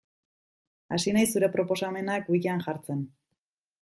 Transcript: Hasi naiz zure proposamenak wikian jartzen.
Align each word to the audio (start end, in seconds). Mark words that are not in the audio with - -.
Hasi 0.95 1.13
naiz 1.17 1.27
zure 1.37 1.49
proposamenak 1.57 2.33
wikian 2.37 2.65
jartzen. 2.69 3.05